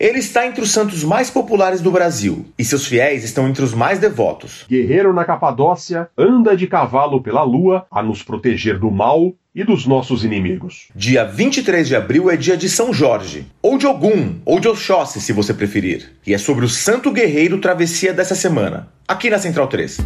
[0.00, 3.74] Ele está entre os santos mais populares do Brasil e seus fiéis estão entre os
[3.74, 4.64] mais devotos.
[4.66, 9.84] Guerreiro na Capadócia, anda de cavalo pela lua a nos proteger do mal e dos
[9.84, 10.88] nossos inimigos.
[10.96, 15.20] Dia 23 de abril é dia de São Jorge, ou de Ogum, ou de Oxóssi,
[15.20, 16.10] se você preferir.
[16.26, 19.98] E é sobre o santo guerreiro travessia dessa semana, aqui na Central 3.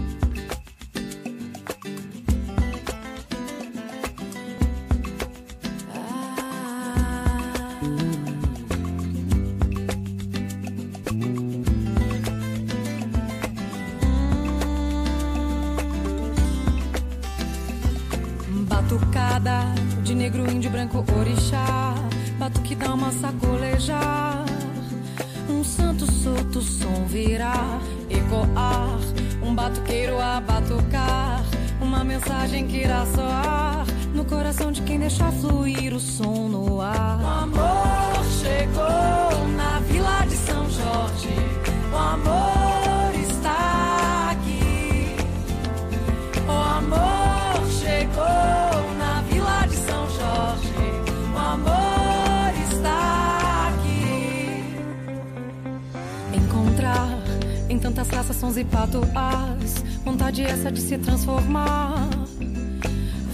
[60.25, 62.09] Vontade essa de se transformar.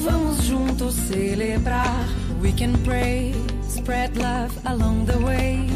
[0.00, 2.04] Vamos juntos celebrar.
[2.42, 5.68] We can pray, spread love along the way.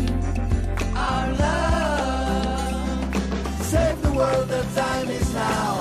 [0.97, 3.15] Our love,
[3.63, 5.74] save the world, the time is now.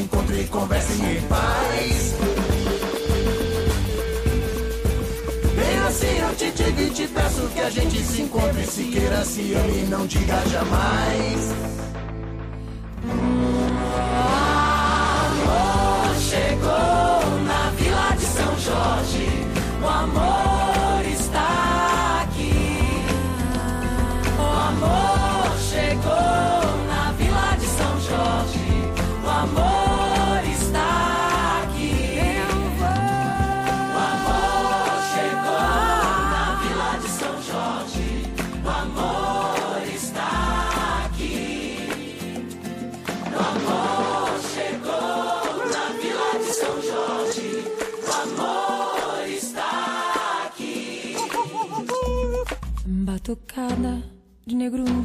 [0.00, 2.14] Se encontra e conversa em paz.
[5.54, 9.24] Bem assim eu te digo e te peço que a gente se encontre, se queira,
[9.24, 11.52] se ame e não diga jamais.
[15.34, 19.28] amor chegou na vila de São Jorge.
[19.82, 20.29] O amor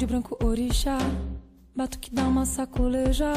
[0.05, 0.97] índio, branco, orixá.
[1.75, 3.33] Batuque dá uma sacoleja.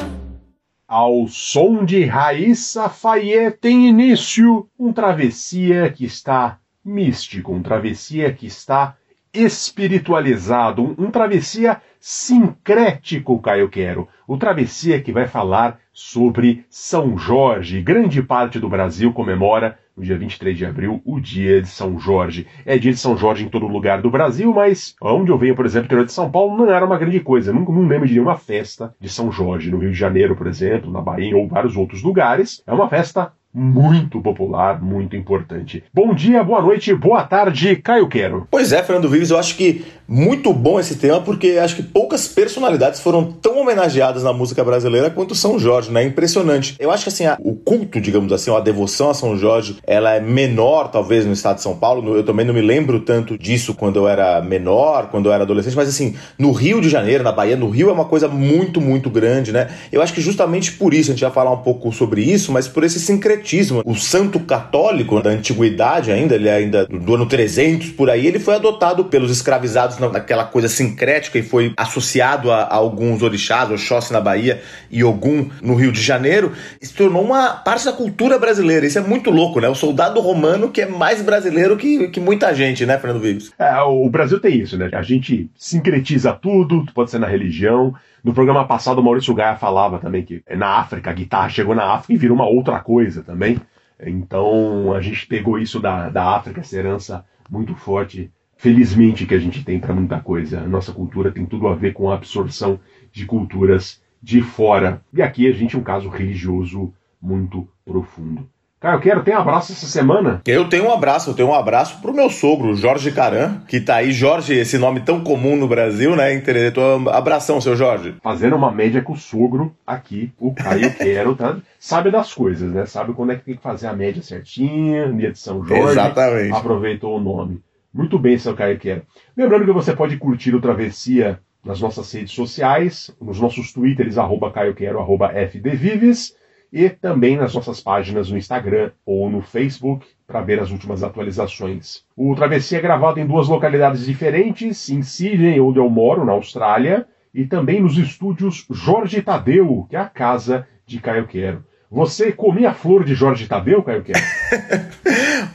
[0.87, 8.47] Ao som de Raíssa Fayet tem início um travessia que está místico, um travessia que
[8.47, 8.95] está
[9.33, 14.07] espiritualizado, um, um travessia sincrético, Caio Quero.
[14.27, 17.81] O travessia que vai falar sobre São Jorge.
[17.81, 22.47] Grande parte do Brasil comemora no dia 23 de abril o dia de São Jorge.
[22.65, 25.65] É dia de São Jorge em todo lugar do Brasil, mas onde eu venho, por
[25.65, 27.51] exemplo, interior de São Paulo, não era uma grande coisa.
[27.51, 29.69] Nunca não lembro de nenhuma festa de São Jorge.
[29.69, 32.63] No Rio de Janeiro, por exemplo, na Bahia ou vários outros lugares.
[32.65, 35.83] É uma festa muito popular, muito importante.
[35.93, 38.47] Bom dia, boa noite, boa tarde, Caio Quero.
[38.49, 42.27] Pois é, Fernando Vives, eu acho que Muito bom esse tema, porque acho que poucas
[42.27, 46.03] personalidades foram tão homenageadas na música brasileira quanto São Jorge, né?
[46.03, 46.75] Impressionante.
[46.79, 50.15] Eu acho que assim, a, o culto, digamos assim, a devoção a São Jorge, ela
[50.15, 52.15] é menor, talvez, no estado de São Paulo.
[52.15, 55.75] Eu também não me lembro tanto disso quando eu era menor, quando eu era adolescente,
[55.75, 59.11] mas assim, no Rio de Janeiro, na Bahia, no Rio é uma coisa muito, muito
[59.11, 59.69] grande, né?
[59.91, 62.67] Eu acho que justamente por isso, a gente vai falar um pouco sobre isso, mas
[62.67, 63.83] por esse sincretismo.
[63.85, 68.39] O santo católico da antiguidade ainda, ele é ainda do ano 300 por aí, ele
[68.39, 74.13] foi adotado pelos escravizados naquela coisa sincrética e foi associado a, a alguns orixás, Oxóssi
[74.13, 78.85] na Bahia e Ogum no Rio de Janeiro, se tornou uma parte da cultura brasileira.
[78.85, 79.67] Isso é muito louco, né?
[79.67, 83.51] O soldado romano que é mais brasileiro que, que muita gente, né, Fernando Vives?
[83.57, 84.89] É, o Brasil tem isso, né?
[84.93, 87.93] A gente sincretiza tudo, pode ser na religião.
[88.23, 91.93] No programa passado, o Maurício Gaia falava também que na África, a guitarra chegou na
[91.93, 93.59] África e virou uma outra coisa também.
[94.01, 99.39] Então a gente pegou isso da, da África, essa herança muito forte felizmente que a
[99.39, 100.59] gente tem para muita coisa.
[100.59, 102.77] A nossa cultura tem tudo a ver com a absorção
[103.11, 105.01] de culturas de fora.
[105.13, 108.47] E aqui a gente é um caso religioso muito profundo.
[108.77, 110.41] Cara, eu quero ter um abraço essa semana.
[110.45, 113.95] Eu tenho um abraço, eu tenho um abraço pro meu sogro, Jorge Caran, que tá
[113.95, 114.11] aí.
[114.11, 116.33] Jorge, esse nome tão comum no Brasil, né?
[116.33, 118.15] Então, abração, seu Jorge.
[118.21, 121.57] Fazendo uma média com o sogro aqui, o Caio Quero, tá?
[121.77, 122.85] Sabe das coisas, né?
[122.85, 125.91] Sabe quando é que tem que fazer a média certinha, dia de São Jorge.
[125.91, 126.53] Exatamente.
[126.53, 127.61] Aproveitou o nome.
[127.93, 129.01] Muito bem, seu Caio Quero.
[129.35, 134.51] Lembrando que você pode curtir o Travessia nas nossas redes sociais, nos nossos twitters, arroba
[134.51, 136.35] Caio Quero, arroba FDVives
[136.71, 142.05] e também nas nossas páginas no Instagram ou no Facebook para ver as últimas atualizações.
[142.15, 147.07] O Travessia é gravado em duas localidades diferentes, em Sydney, onde eu moro, na Austrália,
[147.33, 151.65] e também nos estúdios Jorge Tadeu, que é a casa de Caio Quero.
[151.91, 154.19] Você comia flor de Jorge Tadeu, Caio Quero?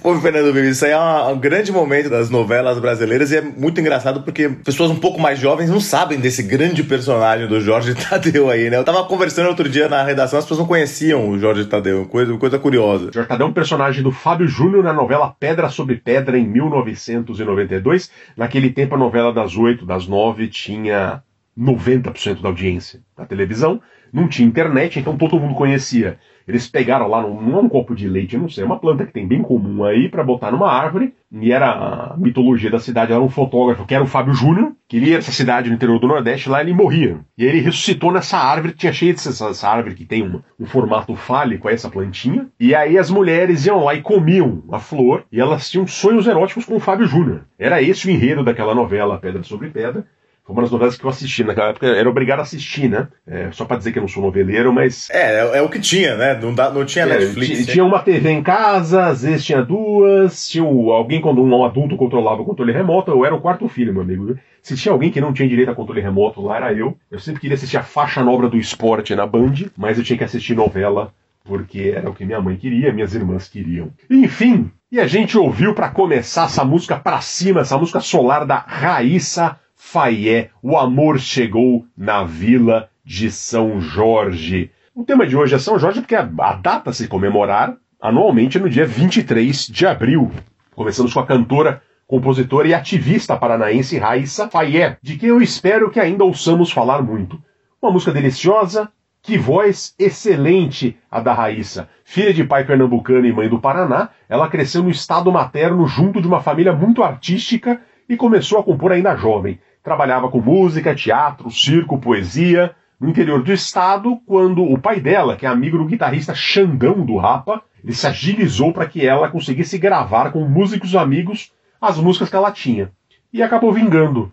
[0.02, 3.80] Pô, Fernando Bibi, isso aí é um grande momento das novelas brasileiras e é muito
[3.80, 8.50] engraçado porque pessoas um pouco mais jovens não sabem desse grande personagem do Jorge Tadeu
[8.50, 8.76] aí, né?
[8.76, 12.36] Eu tava conversando outro dia na redação, as pessoas não conheciam o Jorge Tadeu, coisa,
[12.36, 13.12] coisa curiosa.
[13.14, 18.10] Jorge Tadeu é um personagem do Fábio Júnior na novela Pedra sobre Pedra em 1992.
[18.36, 21.22] Naquele tempo a novela das oito, das nove tinha
[21.56, 23.80] 90% da audiência da televisão
[24.14, 26.18] não tinha internet, então todo mundo conhecia.
[26.46, 29.12] Eles pegaram lá, num, é um copo de leite, não sei, é uma planta que
[29.12, 31.70] tem bem comum aí, para botar numa árvore, e era
[32.12, 35.18] a mitologia da cidade, era um fotógrafo, que era o Fábio Júnior, que ele ia
[35.18, 37.18] essa cidade no interior do Nordeste, lá ele morria.
[37.36, 40.66] E aí ele ressuscitou nessa árvore, tinha cheio dessa essa árvore que tem um, um
[40.66, 45.40] formato fálico, essa plantinha, e aí as mulheres iam lá e comiam a flor, e
[45.40, 47.46] elas tinham sonhos eróticos com o Fábio Júnior.
[47.58, 50.06] Era esse o enredo daquela novela Pedra sobre Pedra,
[50.44, 51.42] foi uma das novelas que eu assisti.
[51.42, 53.08] Naquela época era obrigado a assistir, né?
[53.26, 55.08] É, só pra dizer que eu não sou noveleiro, mas.
[55.10, 56.38] É, é, é o que tinha, né?
[56.40, 57.66] Não, dá, não tinha é, Netflix.
[57.66, 60.46] Tinha uma TV em casa, às vezes tinha duas.
[60.46, 63.10] Tinha alguém quando um adulto controlava o controle remoto.
[63.10, 64.36] Eu era o quarto filho, meu amigo.
[64.60, 66.94] Se tinha alguém que não tinha direito a controle remoto, lá era eu.
[67.10, 70.24] Eu sempre queria assistir a faixa nova do esporte na Band, mas eu tinha que
[70.24, 71.12] assistir novela
[71.44, 73.90] porque era o que minha mãe queria, minhas irmãs queriam.
[74.10, 78.56] Enfim, e a gente ouviu para começar essa música pra cima, essa música solar da
[78.56, 84.70] Raíssa Fayet, o amor chegou na vila de São Jorge.
[84.94, 88.60] O tema de hoje é São Jorge porque a, data a se comemorar anualmente é
[88.60, 90.30] no dia 23 de abril.
[90.74, 96.00] Começamos com a cantora, compositora e ativista paranaense Raíssa Fayet, de quem eu espero que
[96.00, 97.40] ainda ouçamos falar muito.
[97.80, 98.90] Uma música deliciosa,
[99.22, 101.88] que voz excelente a da Raíssa.
[102.04, 106.28] Filha de pai pernambucano e mãe do Paraná, ela cresceu no estado materno junto de
[106.28, 109.58] uma família muito artística e começou a compor ainda jovem.
[109.82, 115.44] Trabalhava com música, teatro, circo, poesia, no interior do estado, quando o pai dela, que
[115.44, 120.32] é amigo do guitarrista Xandão do Rapa, ele se agilizou para que ela conseguisse gravar
[120.32, 122.90] com músicos amigos as músicas que ela tinha.
[123.32, 124.32] E acabou vingando.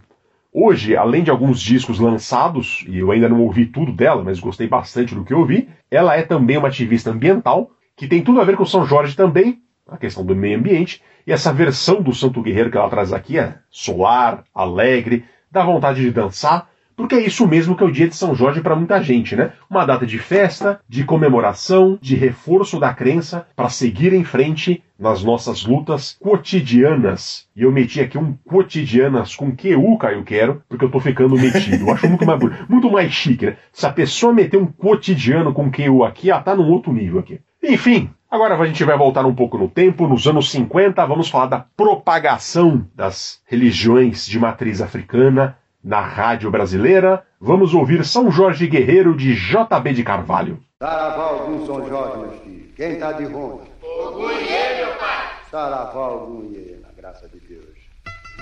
[0.53, 4.67] Hoje, além de alguns discos lançados, e eu ainda não ouvi tudo dela, mas gostei
[4.67, 8.55] bastante do que ouvi, ela é também uma ativista ambiental, que tem tudo a ver
[8.55, 12.71] com São Jorge também, a questão do meio ambiente, e essa versão do Santo Guerreiro
[12.71, 17.75] que ela traz aqui é solar, alegre, dá vontade de dançar, porque é isso mesmo
[17.75, 19.53] que é o dia de São Jorge para muita gente, né?
[19.67, 25.23] Uma data de festa, de comemoração, de reforço da crença para seguir em frente nas
[25.23, 27.47] nossas lutas cotidianas.
[27.55, 31.87] E eu meti aqui um cotidianas com QU, Caio Quero, porque eu tô ficando metido.
[31.87, 33.57] Eu acho muito mais muito mais chique, né?
[33.71, 37.39] Se a pessoa meter um cotidiano com QU aqui, ela tá num outro nível aqui.
[37.63, 41.47] Enfim, Agora a gente vai voltar um pouco no tempo, nos anos 50, vamos falar
[41.47, 47.25] da propagação das religiões de matriz africana na rádio brasileira.
[47.41, 50.63] Vamos ouvir São Jorge Guerreiro de JB de Carvalho.
[50.79, 52.73] Saravá algum São Jorge, meus filhos.
[52.73, 53.63] Quem tá de ronda?
[53.83, 55.27] O Gunhê, meu pai.
[55.51, 56.49] Saravá algum
[56.81, 57.77] na graça de Deus.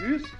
[0.08, 0.38] Isso.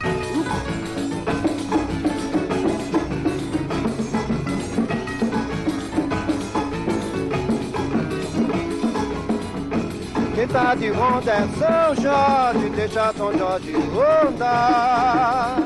[10.52, 15.58] Tá de ronda é São Jorge, deixa São Jorge rondar.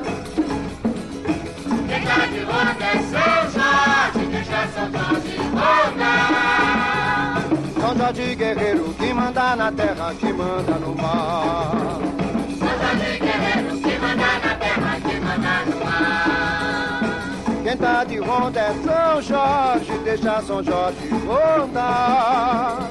[1.87, 7.43] Quem tá de ronda é São Jorge, deixa São Jorge rondar.
[7.79, 11.99] São Jorge guerreiro que manda na terra, que manda no mar.
[12.59, 17.01] São Jorge guerreiro que manda na terra, que manda no mar.
[17.63, 22.89] Quem tá de ronda é São Jorge, deixa São Jorge rondar.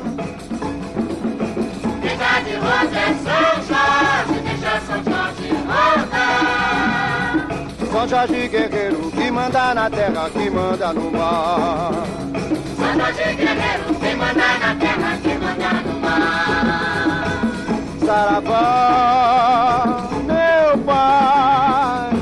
[2.23, 7.35] Quem tá de ronda é São Jorge, deixa São Jorge rondar.
[7.91, 11.91] São Jorge guerreiro que manda na terra, que manda no mar.
[12.77, 17.41] São Jorge guerreiro que manda na terra, que manda no mar.
[18.07, 18.65] Saravá,
[20.25, 22.13] meu pai,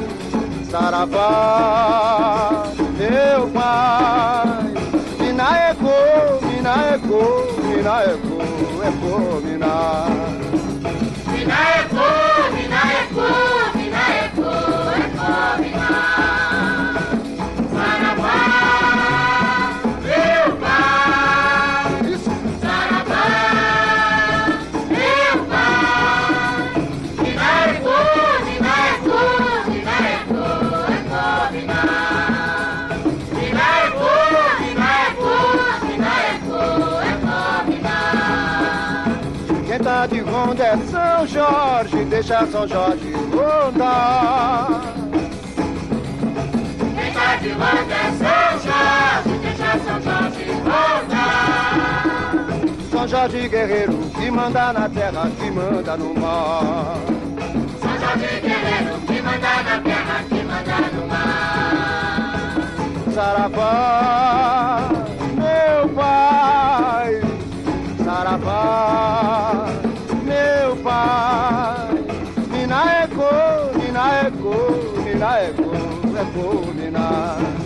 [0.70, 2.64] Saravá,
[2.96, 4.70] meu pai.
[5.20, 5.92] Mina eco,
[7.62, 7.94] mina
[8.82, 10.02] eco, mina
[13.02, 13.26] eco,
[14.24, 15.89] eco, mina.
[41.32, 44.82] Jorge, deixa São Jorge rondar.
[46.96, 51.80] Quem tá de ronda é São Jorge, deixa São Jorge rondar.
[52.90, 56.96] São Jorge guerreiro que manda na terra, que manda no mar.
[57.80, 62.56] São Jorge guerreiro que manda na terra, que manda no mar.
[63.14, 64.88] Saravá,
[65.36, 67.20] meu pai,
[68.04, 69.69] Saravá,
[70.82, 71.88] pai.
[72.50, 74.54] Mina eco, mina eco,
[75.04, 75.72] mina eco,
[76.18, 77.60] eco, eco, mina eco.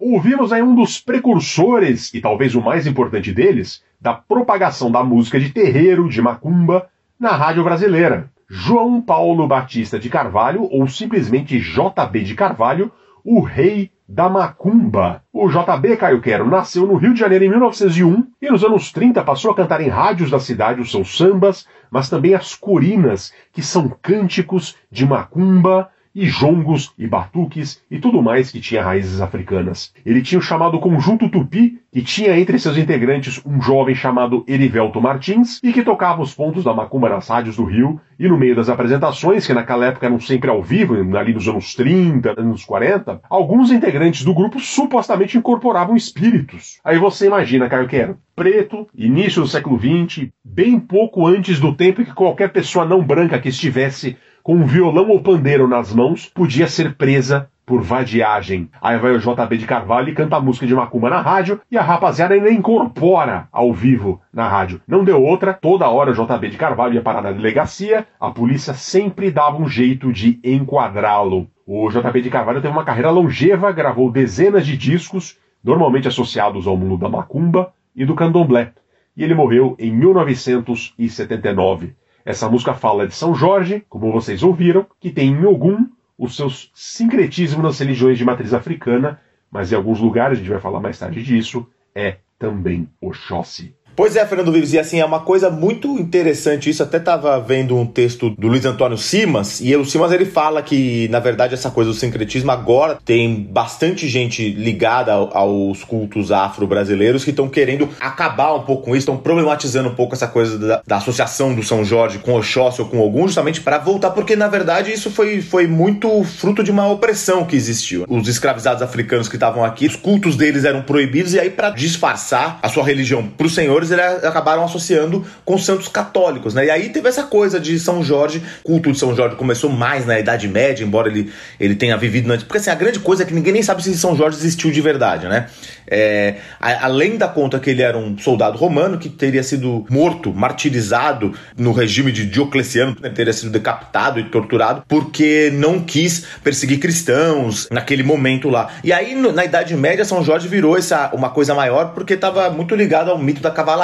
[0.00, 5.38] Ouvimos aí um dos precursores, e talvez o mais importante deles, da propagação da música
[5.38, 6.88] de terreiro, de macumba,
[7.20, 8.30] na rádio brasileira.
[8.50, 12.90] João Paulo Batista de Carvalho, ou simplesmente JB de Carvalho,
[13.22, 15.22] o rei da macumba.
[15.30, 19.22] O JB Caio Quero nasceu no Rio de Janeiro em 1901 e nos anos 30
[19.22, 23.60] passou a cantar em rádios da cidade os seus sambas, mas também as corinas, que
[23.60, 29.92] são cânticos de macumba, e jongos e batuques e tudo mais que tinha raízes africanas.
[30.04, 35.00] Ele tinha o chamado Conjunto Tupi, que tinha entre seus integrantes um jovem chamado Erivelto
[35.00, 38.54] Martins e que tocava os pontos da macumba nas rádios do Rio e no meio
[38.54, 43.20] das apresentações, que naquela época eram sempre ao vivo, ali nos anos 30, anos 40,
[43.30, 46.80] alguns integrantes do grupo supostamente incorporavam espíritos.
[46.84, 52.02] Aí você imagina, Caio Quero, preto, início do século XX, bem pouco antes do tempo
[52.02, 54.16] em que qualquer pessoa não branca que estivesse
[54.48, 58.70] com um violão ou pandeiro nas mãos, podia ser presa por vadiagem.
[58.80, 61.76] Aí vai o JB de Carvalho e canta a música de Macumba na rádio e
[61.76, 64.80] a rapaziada ainda incorpora ao vivo na rádio.
[64.88, 68.72] Não deu outra, toda hora o JB de Carvalho ia parar na delegacia, a polícia
[68.72, 71.46] sempre dava um jeito de enquadrá-lo.
[71.66, 76.74] O JB de Carvalho teve uma carreira longeva, gravou dezenas de discos, normalmente associados ao
[76.74, 78.72] mundo da Macumba e do Candomblé.
[79.14, 81.97] E ele morreu em 1979.
[82.28, 85.86] Essa música fala de São Jorge, como vocês ouviram, que tem em Ogum
[86.18, 89.18] os seus sincretismos nas religiões de matriz africana,
[89.50, 93.74] mas em alguns lugares, a gente vai falar mais tarde disso, é também Oxóssi.
[93.98, 96.84] Pois é, Fernando Vives, e assim, é uma coisa muito interessante isso.
[96.84, 101.08] Até estava vendo um texto do Luiz Antônio Simas, e o Simas ele fala que,
[101.08, 107.30] na verdade, essa coisa do sincretismo agora tem bastante gente ligada aos cultos afro-brasileiros que
[107.30, 110.96] estão querendo acabar um pouco com isso, estão problematizando um pouco essa coisa da, da
[110.98, 114.92] associação do São Jorge com Oxóssi ou com Ogum, justamente para voltar, porque, na verdade,
[114.92, 118.04] isso foi, foi muito fruto de uma opressão que existiu.
[118.08, 122.60] Os escravizados africanos que estavam aqui, os cultos deles eram proibidos, e aí, para disfarçar
[122.62, 126.66] a sua religião para os senhores, eles acabaram associando com santos católicos, né?
[126.66, 130.18] E aí teve essa coisa de São Jorge, culto de São Jorge começou mais na
[130.18, 132.44] Idade Média, embora ele, ele tenha vivido antes.
[132.44, 134.80] Porque assim, a grande coisa é que ninguém nem sabe se São Jorge existiu de
[134.80, 135.46] verdade, né?
[135.90, 140.32] É, a, além da conta que ele era um soldado romano que teria sido morto,
[140.32, 143.08] martirizado no regime de Diocleciano, né?
[143.08, 148.68] teria sido decapitado e torturado porque não quis perseguir cristãos naquele momento lá.
[148.84, 152.50] E aí, no, na Idade Média, São Jorge virou essa, uma coisa maior porque estava
[152.50, 153.77] muito ligado ao mito da cavalaria,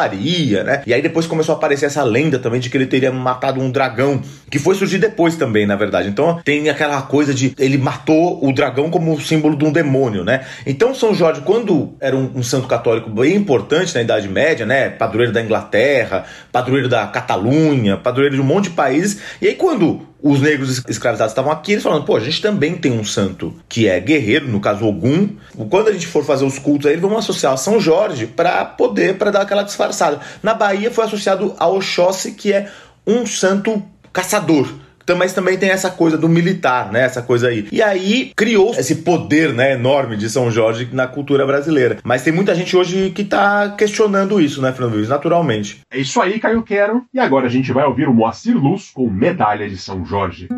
[0.63, 0.83] né?
[0.87, 3.71] E aí depois começou a aparecer essa lenda também de que ele teria matado um
[3.71, 4.21] dragão,
[4.51, 6.09] que foi surgir depois também, na verdade.
[6.09, 10.45] Então tem aquela coisa de ele matou o dragão como símbolo de um demônio, né?
[10.67, 14.91] Então São Jorge, quando era um, um santo católico bem importante na Idade Média, né?
[14.91, 19.21] Padroeiro da Inglaterra, padroeiro da Catalunha, padroeiro de um monte de países.
[19.41, 22.91] E aí quando os negros escravizados estavam aqui, eles falando, pô, a gente também tem
[22.99, 25.29] um santo que é guerreiro, no caso Ogum.
[25.69, 29.31] Quando a gente for fazer os cultos aí, vamos associar São Jorge para poder, para
[29.31, 30.19] dar aquela disfarçada.
[30.43, 32.71] Na Bahia foi associado a Oxóssi, que é
[33.07, 33.83] um santo
[34.15, 34.67] caçador.
[35.05, 37.03] Então, mas também tem essa coisa do militar, né?
[37.03, 37.69] Essa coisa aí.
[37.71, 41.99] E aí criou esse poder, né, enorme de São Jorge na cultura brasileira.
[42.03, 45.09] Mas tem muita gente hoje que tá questionando isso, né, Fernando Luiz?
[45.09, 45.81] Naturalmente.
[45.91, 47.05] É isso aí, Caio Quero.
[47.13, 50.49] E agora a gente vai ouvir o Moacir Luz com Medalha de São Jorge.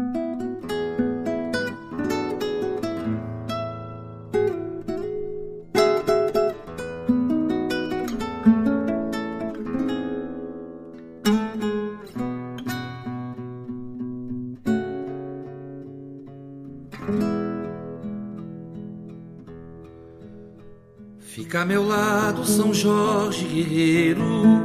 [21.57, 24.63] Fica a meu lado, São Jorge guerreiro,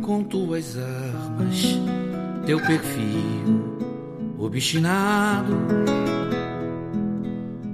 [0.00, 1.76] com tuas armas,
[2.46, 3.78] teu perfil
[4.38, 5.56] obstinado.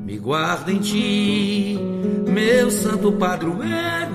[0.06, 1.78] Me guarda em ti,
[2.32, 4.14] meu santo padroeiro,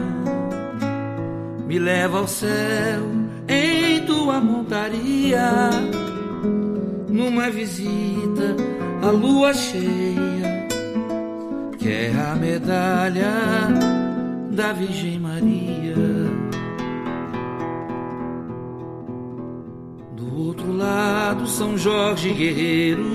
[1.67, 3.03] me leva ao céu
[3.47, 5.69] em tua montaria,
[7.07, 8.55] numa visita
[9.03, 10.38] à lua cheia
[11.79, 13.33] quer a medalha
[14.51, 15.95] da Virgem Maria.
[20.15, 23.05] Do outro lado, São Jorge Guerreiro,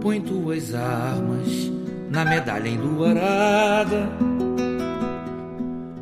[0.00, 1.70] põe tuas armas
[2.08, 4.08] na medalha enluarada.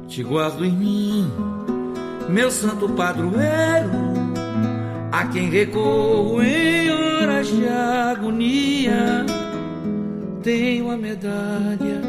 [0.07, 1.33] Te guardo em mim,
[2.29, 3.91] meu santo padroeiro,
[5.11, 9.38] a quem recorro em horas de agonia
[10.49, 12.01] tenho a medalha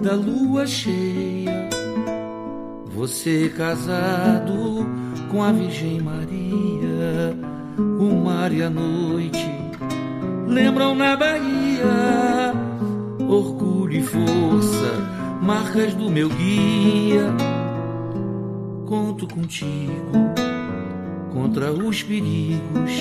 [0.00, 1.68] da lua cheia.
[2.86, 4.86] Você casado
[5.30, 7.36] com a Virgem Maria,
[7.76, 9.46] o mar e a noite
[10.48, 12.54] lembram na Bahia.
[13.28, 17.26] Orgulho e força, marcas do meu guia.
[18.86, 20.32] Conto contigo
[21.30, 22.92] contra os perigos,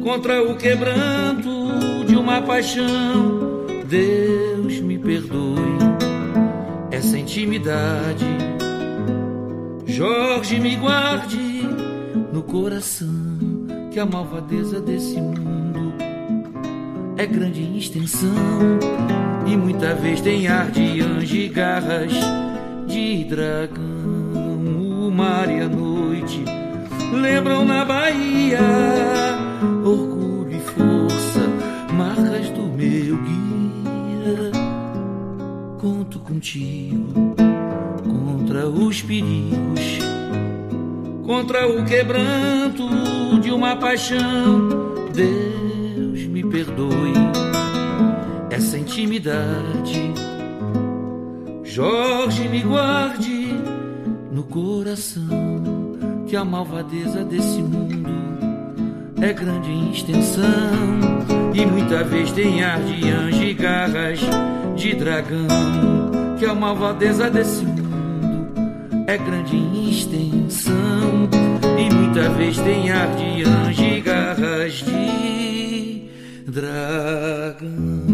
[0.00, 3.47] contra o quebranto de uma paixão
[3.88, 5.78] Deus me perdoe
[6.90, 8.26] essa intimidade.
[9.86, 11.62] Jorge me guarde
[12.30, 13.08] no coração
[13.90, 15.94] que a malvadeza desse mundo
[17.16, 18.28] é grande em extensão
[19.46, 22.12] e muita vez tem ar de anjo e garras
[22.86, 23.88] de dragão.
[25.00, 26.44] O mar e a noite
[27.10, 28.60] lembram na Bahia
[29.82, 30.17] orgulho
[36.28, 37.34] contigo
[38.04, 39.98] contra os perigos,
[41.24, 42.86] contra o quebranto
[43.40, 44.68] de uma paixão.
[45.12, 47.14] Deus me perdoe
[48.50, 50.12] essa intimidade.
[51.64, 53.54] Jorge me guarde
[54.30, 58.08] no coração que a malvadeza desse mundo
[59.20, 60.44] é grande em extensão
[61.54, 64.20] e muita vez tem ar de anjo e garras
[64.78, 65.48] de dragão,
[66.38, 67.88] que a malvadeza desse mundo
[69.08, 71.28] é grande em extensão
[71.76, 76.08] e muita vez tem ar de anjo e garras de
[76.46, 78.07] dragão.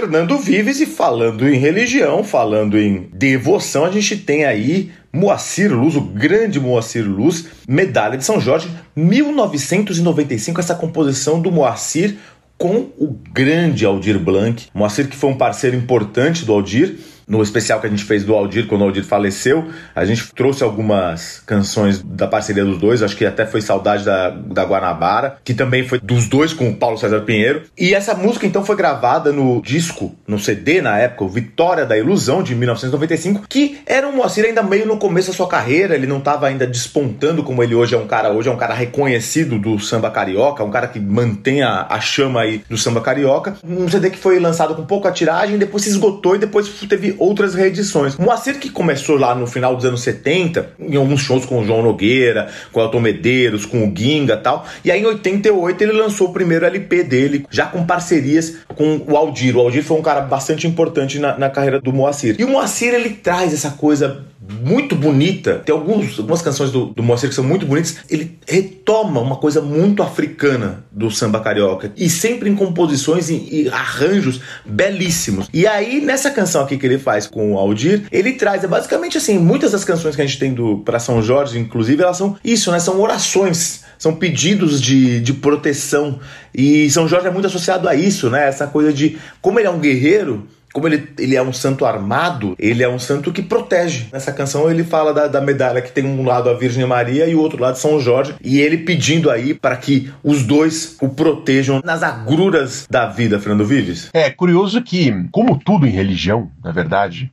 [0.00, 5.94] Fernando Vives e falando em religião, falando em devoção, a gente tem aí Moacir Luz,
[5.94, 12.16] o grande Moacir Luz, medalha de São Jorge, 1995, essa composição do Moacir
[12.56, 14.68] com o grande Aldir Blanc.
[14.72, 16.96] Moacir que foi um parceiro importante do Aldir,
[17.30, 20.64] no especial que a gente fez do Aldir, quando o Aldir faleceu, a gente trouxe
[20.64, 25.54] algumas canções da parceria dos dois, acho que até foi Saudade da, da Guanabara, que
[25.54, 27.62] também foi dos dois com o Paulo César Pinheiro.
[27.78, 31.96] E essa música então foi gravada no disco, no CD na época, o Vitória da
[31.96, 36.08] Ilusão, de 1995, que era um Moacir ainda meio no começo da sua carreira, ele
[36.08, 39.56] não estava ainda despontando como ele hoje é um cara, hoje é um cara reconhecido
[39.56, 43.56] do samba carioca, um cara que mantém a, a chama aí do samba carioca.
[43.62, 47.54] Um CD que foi lançado com pouca tiragem, depois se esgotou e depois teve outras
[47.54, 48.16] reedições.
[48.16, 51.82] Moacir que começou lá no final dos anos 70, em alguns shows com o João
[51.82, 54.66] Nogueira, com o Elton Medeiros, com o Ginga tal.
[54.84, 59.16] E aí em 88 ele lançou o primeiro LP dele, já com parcerias com o
[59.16, 59.56] Aldir.
[59.56, 62.36] O Aldir foi um cara bastante importante na, na carreira do Moacir.
[62.38, 65.62] E o Moacir ele traz essa coisa muito bonita.
[65.64, 67.98] Tem alguns, algumas canções do, do Moacir que são muito bonitas.
[68.08, 73.68] Ele retoma uma coisa muito africana do samba carioca e sempre em composições e, e,
[73.68, 75.48] arranjos belíssimos.
[75.52, 79.18] E aí, nessa canção aqui que ele faz com o Aldir, ele traz, é basicamente
[79.18, 82.36] assim, muitas das canções que a gente tem do para São Jorge, inclusive, elas são
[82.44, 82.78] isso, né?
[82.78, 86.18] São orações, são pedidos de, de proteção.
[86.54, 88.48] E São Jorge é muito associado a isso, né?
[88.48, 92.54] Essa coisa de como ele é um guerreiro como ele, ele é um santo armado,
[92.58, 94.06] ele é um santo que protege.
[94.12, 97.34] Nessa canção ele fala da, da medalha que tem um lado a Virgem Maria e
[97.34, 101.80] o outro lado São Jorge, e ele pedindo aí para que os dois o protejam
[101.84, 104.10] nas agruras da vida, Fernando Vives.
[104.12, 107.30] É curioso que, como tudo em religião, na verdade,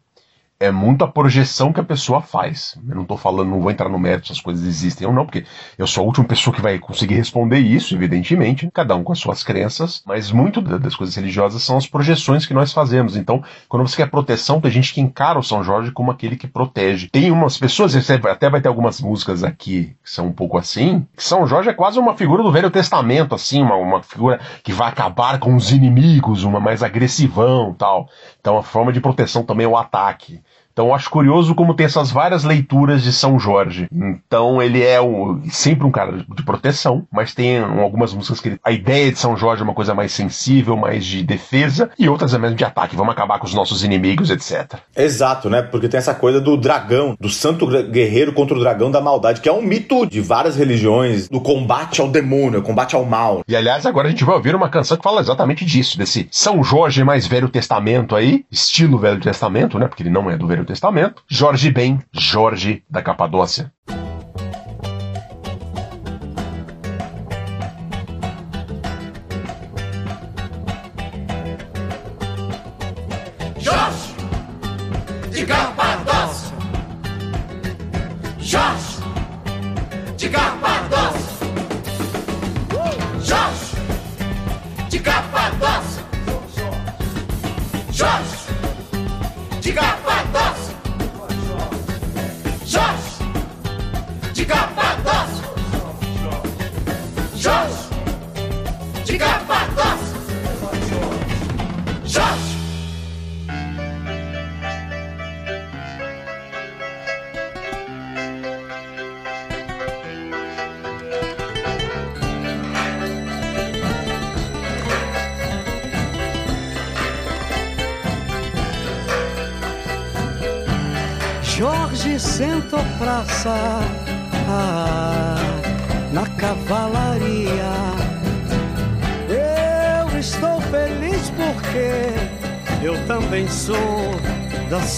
[0.60, 2.78] é muito a projeção que a pessoa faz.
[2.88, 5.26] Eu não estou falando, não vou entrar no mérito se as coisas existem ou não,
[5.26, 5.46] porque
[5.78, 9.20] eu sou a última pessoa que vai conseguir responder isso, evidentemente, cada um com as
[9.20, 13.16] suas crenças, mas muito das coisas religiosas são as projeções que nós fazemos.
[13.16, 16.48] Então, quando você quer proteção, tem gente que encara o São Jorge como aquele que
[16.48, 17.10] protege.
[17.10, 21.24] Tem umas pessoas, até vai ter algumas músicas aqui que são um pouco assim, que
[21.24, 24.90] São Jorge é quase uma figura do Velho Testamento, assim, uma, uma figura que vai
[24.90, 28.10] acabar com os inimigos, uma mais agressivão tal.
[28.40, 30.42] Então, a forma de proteção também é o ataque.
[30.78, 33.88] Então eu acho curioso como tem essas várias leituras de São Jorge.
[33.92, 38.60] Então ele é o, sempre um cara de proteção, mas tem algumas músicas que ele,
[38.64, 42.32] a ideia de São Jorge é uma coisa mais sensível, mais de defesa, e outras
[42.36, 44.76] é mesmo de ataque, vamos acabar com os nossos inimigos, etc.
[44.96, 45.64] Exato, né?
[45.64, 49.50] Porque tem essa coisa do dragão, do santo guerreiro contra o dragão da maldade, que
[49.50, 53.42] é um mito de várias religiões, do combate ao demônio, combate ao mal.
[53.48, 56.64] E aliás, agora a gente vai ouvir uma canção que fala exatamente disso, desse São
[56.64, 59.88] Jorge mais Velho Testamento aí, estilo Velho Testamento, né?
[59.88, 63.72] Porque ele não é do Velho Testamento, Jorge Ben, Jorge da Capadócia.
[73.64, 74.14] Jorge
[75.32, 75.77] de Capadócia.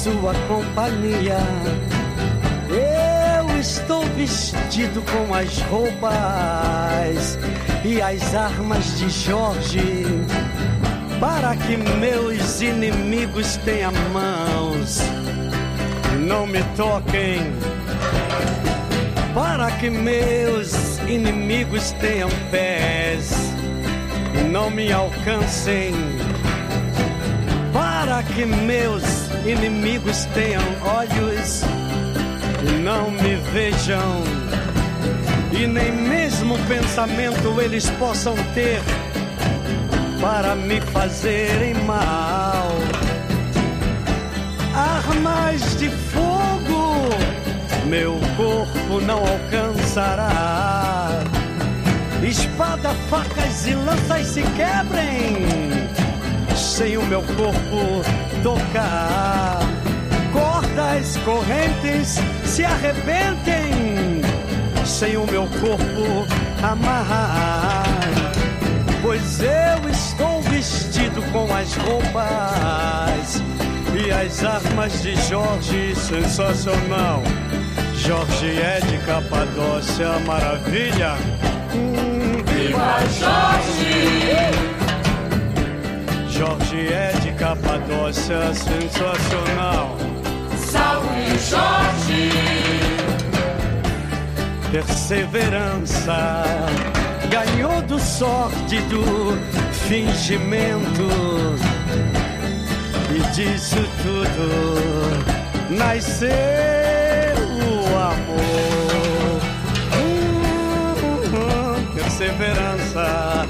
[0.03, 1.39] Sua companhia.
[2.69, 7.37] Eu estou vestido com as roupas
[7.83, 10.05] e as armas de Jorge
[11.19, 14.99] para que meus inimigos tenham mãos.
[16.25, 17.41] Não me toquem,
[19.33, 23.33] para que meus inimigos tenham pés
[24.33, 25.93] e não me alcancem,
[27.73, 29.18] para que meus
[29.51, 31.63] inimigos tenham olhos
[32.61, 34.21] e não me vejam,
[35.51, 38.81] e nem mesmo pensamento eles possam ter
[40.21, 42.67] para me fazerem mal
[44.75, 47.09] armas de fogo,
[47.87, 51.23] meu corpo não alcançará.
[52.21, 55.47] Espada, facas e lanças se quebrem,
[56.55, 58.03] sem o meu corpo
[58.43, 59.59] tocar.
[60.31, 64.21] Cordas, correntes se arrebentem,
[64.85, 66.25] sem o meu corpo
[66.61, 67.85] amarrar.
[69.01, 73.41] Pois eu estou vestido com as roupas
[73.95, 77.23] E as armas de Jorge, sensacional.
[77.95, 81.15] Jorge é de Capadócia, maravilha.
[81.73, 84.78] Hum, Viva Jorge!
[86.39, 89.97] Jorge é de Capadócia, sensacional.
[90.55, 92.31] Salve Jorge!
[94.71, 96.45] Perseverança
[97.29, 99.37] ganhou do sórdido
[99.85, 101.09] fingimento.
[103.13, 104.47] E disso tudo
[105.77, 106.29] nasceu
[107.67, 109.41] o amor.
[109.93, 113.45] Hum, perseverança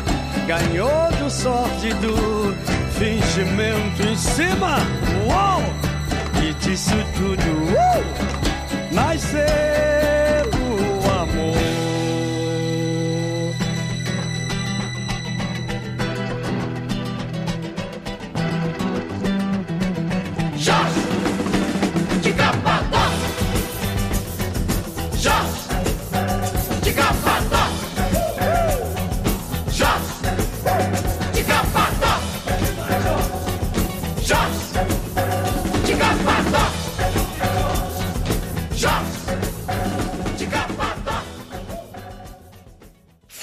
[0.48, 2.16] ganhou do sórdido
[3.00, 4.76] fingimento em cima.
[5.26, 5.64] Uou!
[6.44, 10.19] E disso tudo uh, nasceu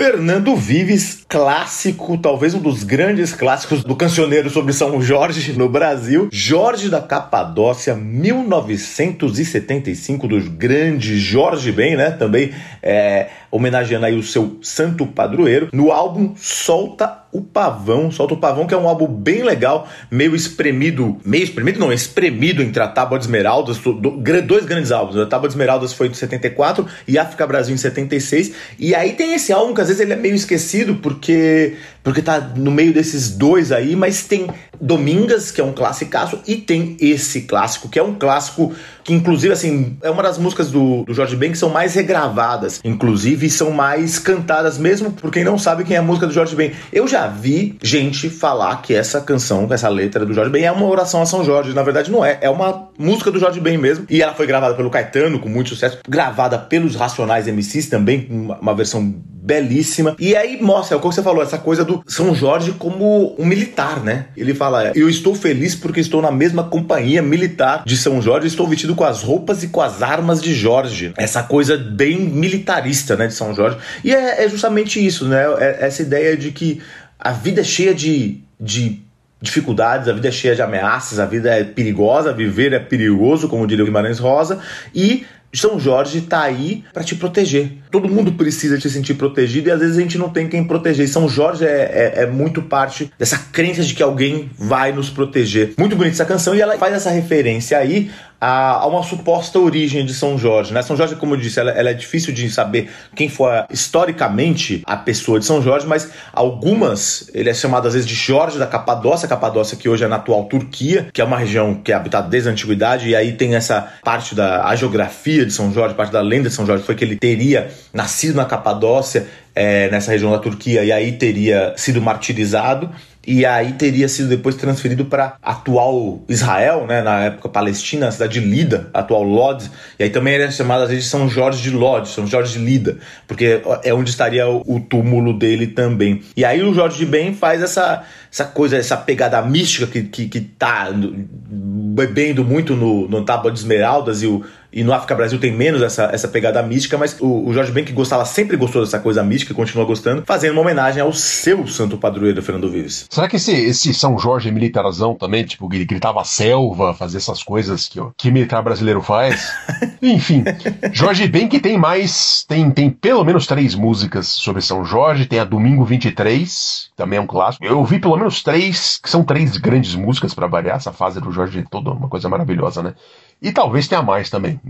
[0.06, 6.28] Fernando Vives, clássico, talvez um dos grandes clássicos do cancioneiro sobre São Jorge no Brasil.
[6.30, 12.12] Jorge da Capadócia, 1975, dos grandes Jorge Ben, né?
[12.12, 18.10] Também é, homenageando aí o seu santo padroeiro, no álbum Solta o Pavão.
[18.10, 22.62] Solta o Pavão, que é um álbum bem legal, meio espremido, meio espremido não, espremido
[22.62, 25.16] entre a Tábua de Esmeraldas, do- do- dois grandes álbuns.
[25.18, 28.52] A Tábua de Esmeraldas foi de 74 e África Brasil em 76.
[28.78, 31.74] E aí tem esse álbum que às vezes ele é meio esquecido porque
[32.06, 34.46] porque tá no meio desses dois aí, mas tem
[34.80, 39.52] Domingas, que é um classicaço, e tem esse clássico, que é um clássico que inclusive
[39.52, 43.72] assim, é uma das músicas do, do Jorge Ben que são mais regravadas, inclusive são
[43.72, 46.72] mais cantadas mesmo por quem não sabe quem é a música do Jorge Ben.
[46.92, 50.86] Eu já vi gente falar que essa canção, essa letra do Jorge Ben é uma
[50.86, 54.06] oração a São Jorge, na verdade não é, é uma música do Jorge Ben mesmo,
[54.08, 58.58] e ela foi gravada pelo Caetano com muito sucesso, gravada pelos Racionais MCs também, uma,
[58.58, 59.14] uma versão
[59.46, 60.16] belíssima.
[60.18, 63.46] E aí mostra, é o que você falou, essa coisa do São Jorge como um
[63.46, 64.26] militar, né?
[64.36, 68.66] Ele fala: Eu estou feliz porque estou na mesma companhia militar de São Jorge, estou
[68.66, 71.12] vestido com as roupas e com as armas de Jorge.
[71.16, 73.78] Essa coisa bem militarista, né, de São Jorge.
[74.04, 75.44] E é, é justamente isso, né?
[75.58, 76.80] É essa ideia de que
[77.18, 78.40] a vida é cheia de.
[78.60, 79.04] de
[79.38, 83.66] dificuldades, a vida é cheia de ameaças, a vida é perigosa, viver é perigoso, como
[83.66, 84.60] diria o Guimarães Rosa,
[84.94, 87.78] e São Jorge tá aí para te proteger.
[87.90, 91.04] Todo mundo precisa se sentir protegido e às vezes a gente não tem quem proteger.
[91.04, 95.08] E São Jorge é, é, é muito parte dessa crença de que alguém vai nos
[95.08, 95.72] proteger.
[95.78, 100.04] Muito bonita essa canção e ela faz essa referência aí a, a uma suposta origem
[100.04, 100.72] de São Jorge.
[100.72, 100.82] Né?
[100.82, 104.96] São Jorge, como eu disse, ela, ela é difícil de saber quem foi historicamente a
[104.96, 109.28] pessoa de São Jorge, mas algumas, ele é chamado às vezes de Jorge da Capadócia,
[109.28, 112.48] Capadócia que hoje é na atual Turquia, que é uma região que é habitada desde
[112.48, 116.48] a antiguidade, e aí tem essa parte da geografia de São Jorge, parte da lenda
[116.48, 120.84] de São Jorge foi que ele teria nascido na Capadócia, é, nessa região da Turquia,
[120.84, 122.90] e aí teria sido martirizado
[123.26, 128.40] e aí teria sido depois transferido para atual Israel, né, na época Palestina, a cidade
[128.40, 132.08] de Lida, atual Lod, e aí também era chamado às vezes São Jorge de Lod,
[132.08, 136.22] São Jorge de Lida, porque é onde estaria o, o túmulo dele também.
[136.36, 140.28] E aí o Jorge de Ben faz essa, essa coisa, essa pegada mística que, que,
[140.28, 144.44] que tá bebendo muito no, no Tábua de Esmeraldas e o
[144.76, 147.82] e no África Brasil tem menos essa, essa pegada mística, mas o, o Jorge Ben
[147.82, 151.66] que gostava, sempre gostou dessa coisa mística e continua gostando, fazendo uma homenagem ao seu
[151.66, 153.06] santo padroeiro, Fernando Vives.
[153.08, 155.44] Será que esse, esse São Jorge é militarzão também?
[155.44, 159.50] Tipo, ele gritava selva, fazer essas coisas que, ó, que militar brasileiro faz?
[160.02, 160.44] Enfim,
[160.92, 165.38] Jorge Ben que tem mais, tem, tem pelo menos três músicas sobre São Jorge, tem
[165.38, 167.64] a Domingo 23, também é um clássico.
[167.64, 171.32] Eu ouvi pelo menos três, que são três grandes músicas para variar, essa fase do
[171.32, 172.92] Jorge toda uma coisa maravilhosa, né?
[173.40, 174.60] E talvez tenha mais também.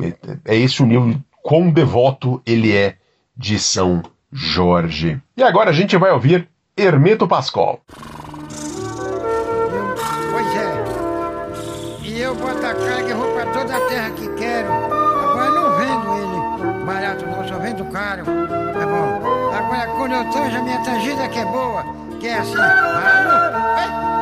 [0.45, 2.97] É esse o nível quão devoto ele é
[3.37, 4.03] de São
[4.33, 5.21] Jorge.
[5.37, 7.81] E agora a gente vai ouvir Hermeto Pascoal.
[10.31, 12.05] Pois é.
[12.05, 14.73] E eu boto a que eu vou pra toda a terra que quero.
[14.73, 16.37] Agora não vendo ele
[16.87, 18.25] barato não, só vendo caro.
[18.25, 19.53] Tá bom.
[19.53, 21.85] Agora quando eu tanjo a minha tangida que é boa,
[22.21, 22.57] que é assim.
[22.57, 24.16] Ei, ei,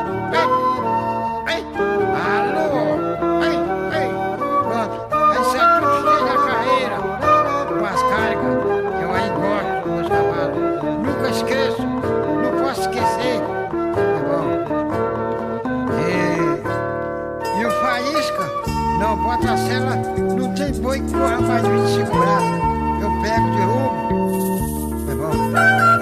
[19.35, 19.97] Matracela
[20.37, 23.01] não tem boi que corra mais de 25 braços.
[23.01, 25.11] Eu pego de roubo.
[25.11, 25.94] É bom.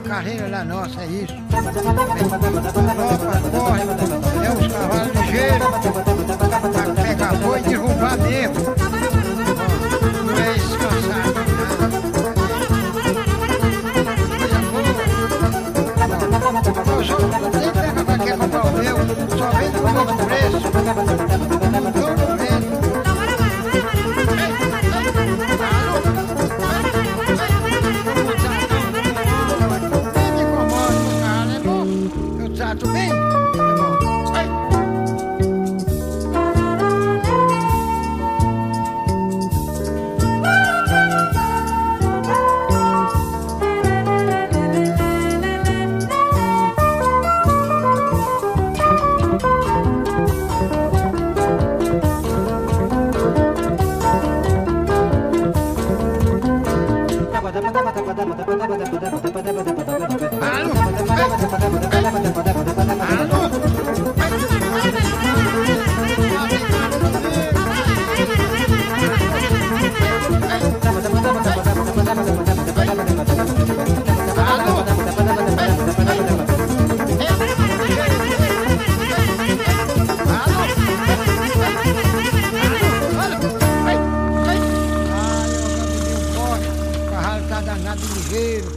[0.00, 1.34] A carreira da nossa, é isso.
[1.50, 3.82] Galopa, corre.
[4.44, 5.68] É os cavalos ligeiros.
[6.72, 8.99] Pra pegar boi e derrubar mesmo.
[87.60, 88.72] Tá danado ligeiro.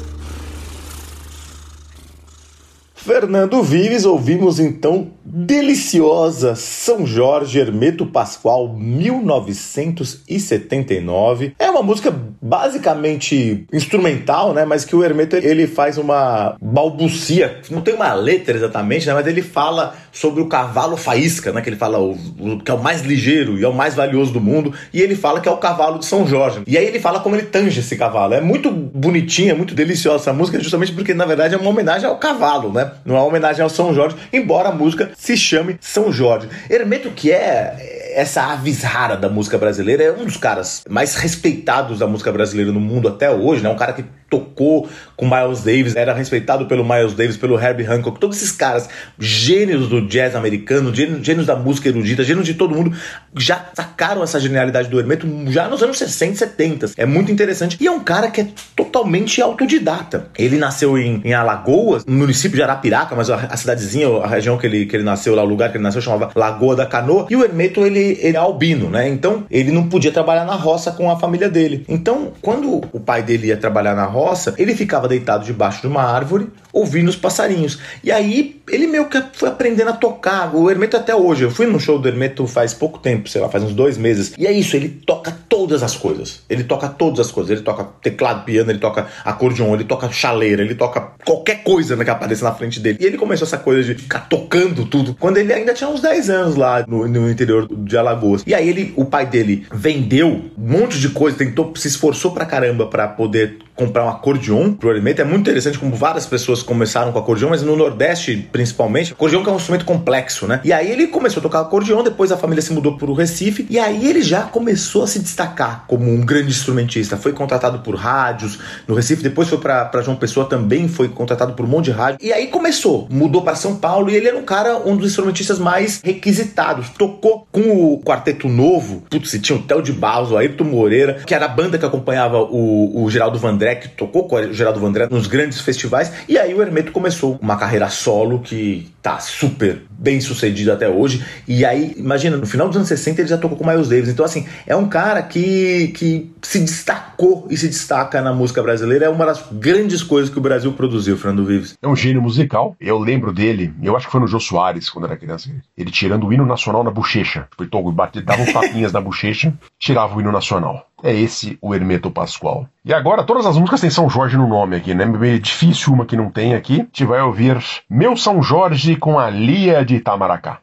[2.93, 11.53] Fernando Vives, ouvimos então deliciosa São Jorge Hermeto Pascoal 1979.
[11.57, 17.79] É uma música basicamente instrumental, né, mas que o Hermeto ele faz uma balbucia, não
[17.81, 21.77] tem uma letra exatamente, né, mas ele fala sobre o cavalo faísca, né, que ele
[21.77, 24.73] fala o, o- que é o mais ligeiro e é o mais valioso do mundo,
[24.93, 26.61] e ele fala que é o cavalo de São Jorge.
[26.67, 28.33] E aí ele fala como ele tange esse cavalo.
[28.33, 32.07] É muito bonitinha, é muito deliciosa essa música, justamente porque na verdade é uma homenagem
[32.07, 32.91] ao cavalo, né?
[33.05, 36.49] Não é uma homenagem ao São Jorge, embora a música se chame São Jorge.
[36.69, 41.99] Hermeto, que é essa avis rara da música brasileira, é um dos caras mais respeitados
[41.99, 43.69] da música brasileira no mundo até hoje, né?
[43.69, 48.19] Um cara que tocou com Miles Davis, era respeitado pelo Miles Davis, pelo Herbie Hancock,
[48.19, 52.95] todos esses caras, gênios do jazz americano, gênios, da música erudita, gênios de todo mundo,
[53.37, 56.91] já sacaram essa genialidade do Hermeto já nos anos 60 e 70.
[56.97, 57.77] É muito interessante.
[57.79, 60.29] E é um cara que é totalmente autodidata.
[60.37, 64.57] Ele nasceu em, em Alagoas, no município de Arapiraca, mas a, a cidadezinha, a região
[64.57, 67.27] que ele, que ele nasceu lá, o lugar que ele nasceu, chamava Lagoa da Canoa.
[67.29, 69.07] E o Hermeto, ele, ele é albino, né?
[69.07, 71.85] Então, ele não podia trabalhar na roça com a família dele.
[71.87, 74.22] Então, quando o pai dele ia trabalhar na roça,
[74.57, 77.79] ele ficava deitado debaixo de uma árvore, ouvindo os passarinhos.
[78.03, 80.55] E aí, ele meio que foi aprendendo a tocar.
[80.55, 81.43] O Hermeto até hoje.
[81.43, 84.33] Eu fui num show do Hermeto faz pouco tempo, sei lá, faz uns dois meses.
[84.37, 86.41] E é isso, ele toca todas as coisas.
[86.49, 87.51] Ele toca todas as coisas.
[87.51, 92.03] Ele toca teclado, piano, ele toca acordeon, ele toca chaleira, ele toca qualquer coisa né,
[92.03, 92.97] que apareça na frente dele.
[93.01, 96.29] E ele começou essa coisa de ficar tocando tudo quando ele ainda tinha uns 10
[96.29, 98.43] anos lá no, no interior de Alagoas.
[98.45, 102.45] E aí ele, o pai dele vendeu um monte de coisa, tentou, se esforçou pra
[102.45, 105.21] caramba pra poder comprar um acordeon pro Hermeto.
[105.21, 109.49] É muito interessante como várias pessoas começaram com acordeon, mas no Nordeste principalmente, acordeon que
[109.49, 110.61] é um instrumento complexo, né?
[110.63, 113.79] E aí ele começou a tocar acordeon, depois a família se mudou pro Recife, e
[113.79, 117.17] aí ele já começou a se destacar como um grande instrumentista.
[117.17, 121.65] Foi contratado por rádios no Recife, depois foi pra João Pessoa, também foi contratado por
[121.65, 122.19] um monte de rádio.
[122.21, 125.57] E aí começou, mudou para São Paulo e ele era um cara, um dos instrumentistas
[125.57, 126.89] mais requisitados.
[126.89, 131.33] Tocou com o Quarteto Novo, putz, tinha o Theo de Barros, o Ayrton Moreira, que
[131.33, 135.07] era a banda que acompanhava o, o Geraldo Vandré, que tocou com o Geraldo Vandré
[135.09, 136.11] nos grandes festivais.
[136.29, 141.23] E aí o Hermeto começou uma carreira solo que tá super bem sucedida até hoje.
[141.47, 144.09] E aí, imagina, no final dos anos 60 ele já tocou com Miles Davis.
[144.09, 149.05] Então, assim, é um cara que, que se destacou e se destaca na música brasileira.
[149.05, 151.75] É uma das grandes coisas que o Brasil produziu, Fernando Vives.
[151.81, 152.75] É um gênio musical.
[152.79, 156.27] Eu lembro dele, eu acho que foi no Jô Soares, quando era criança, ele tirando
[156.27, 157.47] o hino nacional na bochecha.
[157.93, 160.85] Bate- dava uns tapinhas na bochecha, tirava o hino nacional.
[161.05, 162.65] É esse o Hermeto Pascoal.
[162.85, 165.03] E agora, todas as músicas têm São Jorge no nome aqui, né?
[165.03, 166.75] Meio difícil uma que não tem aqui.
[166.75, 170.59] A gente vai ouvir Meu São Jorge com a Lia de Itamaracá.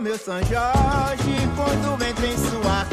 [0.00, 2.91] Meu São Jorge, quando entro em sua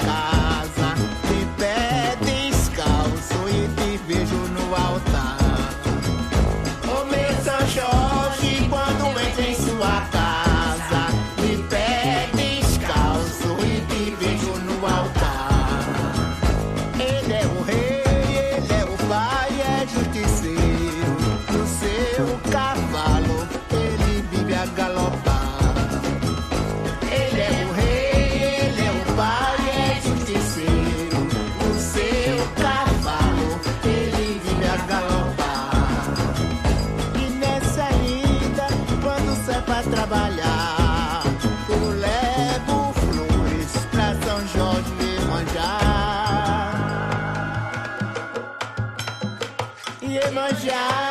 [50.40, 51.09] my job.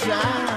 [0.00, 0.49] sunshine.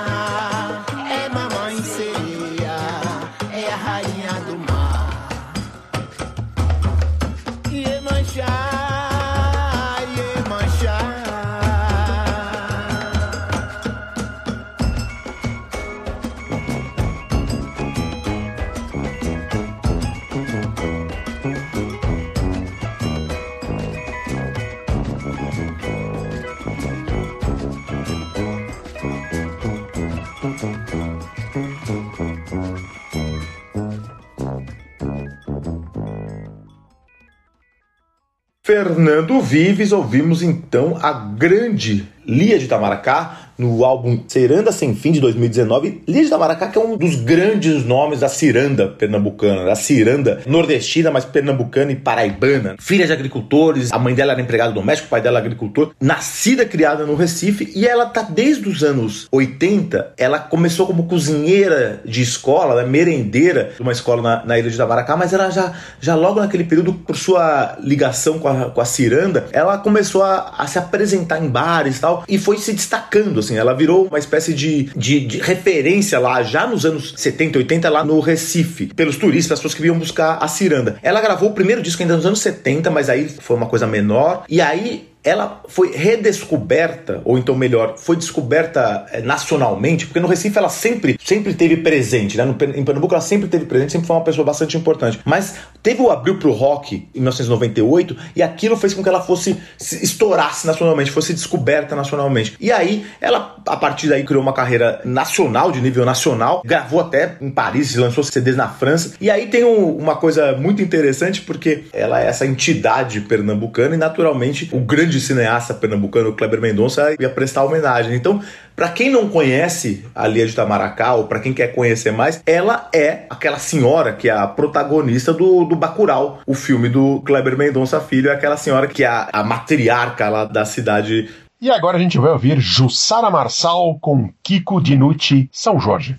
[38.93, 45.19] Fernando Vives, ouvimos então a grande Lia de Itamaracá no álbum Ciranda Sem Fim de
[45.19, 46.03] 2019.
[46.07, 51.11] Lia de Itamaracá que é um dos grandes nomes da ciranda pernambucana, da ciranda nordestina,
[51.11, 52.75] mas pernambucana e paraibana.
[52.79, 56.65] Filha de agricultores, a mãe dela era empregada doméstica, o pai dela era agricultor, nascida,
[56.65, 62.21] criada no Recife e ela tá desde os anos 80, ela começou como cozinheira de
[62.21, 66.15] escola, né, merendeira de uma escola na, na ilha de Itamaracá, mas ela já, já
[66.15, 70.67] logo naquele período, por sua ligação com a, com a ciranda, ela começou a, a
[70.67, 74.53] se apresentar em bares e tal, e foi se destacando, assim, ela virou uma espécie
[74.53, 79.53] de, de, de referência lá, já nos anos 70, 80, lá no Recife, pelos turistas,
[79.53, 80.97] as pessoas que vinham buscar a ciranda.
[81.01, 84.45] Ela gravou o primeiro disco ainda nos anos 70, mas aí foi uma coisa menor,
[84.49, 90.57] e aí ela foi redescoberta, ou então melhor, foi descoberta eh, nacionalmente, porque no Recife
[90.57, 92.43] ela sempre, sempre teve presente, né?
[92.43, 95.19] No, em Pernambuco ela sempre teve presente, sempre foi uma pessoa bastante importante.
[95.23, 99.57] Mas teve o Abril pro Rock em 1998 e aquilo fez com que ela fosse
[99.77, 102.55] se estourasse nacionalmente, fosse descoberta nacionalmente.
[102.59, 107.37] E aí ela, a partir daí, criou uma carreira nacional, de nível nacional, gravou até
[107.39, 109.13] em Paris, lançou CDs na França.
[109.21, 113.97] E aí tem um, uma coisa muito interessante, porque ela é essa entidade pernambucana e
[113.97, 118.15] naturalmente o grande cineasta pernambucano Kleber Mendonça ia prestar homenagem.
[118.15, 118.41] Então,
[118.75, 122.89] para quem não conhece a Lia de Tamaracá, ou para quem quer conhecer mais, ela
[122.93, 127.99] é aquela senhora que é a protagonista do, do Bacurau, o filme do Kleber Mendonça
[127.99, 131.29] Filho, é aquela senhora que é a, a matriarca lá da cidade.
[131.61, 136.17] E agora a gente vai ouvir Jussara Marçal com Kiko Dinucci, São Jorge.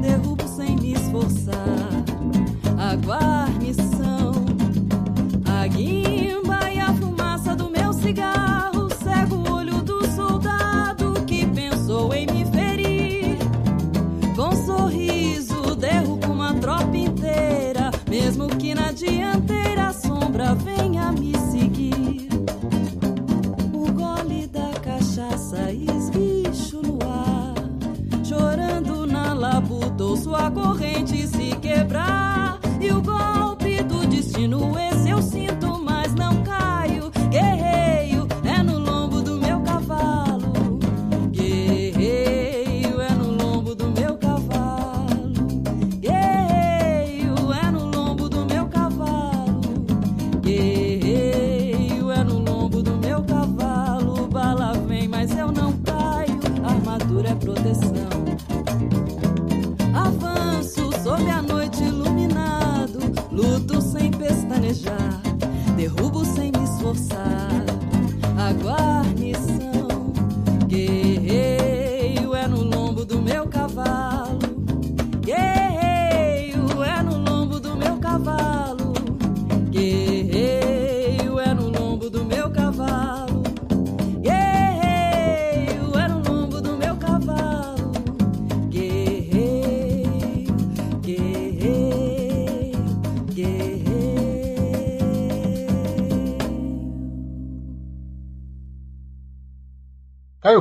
[0.00, 1.54] Derrubo sem me esforçar.
[2.78, 2.96] A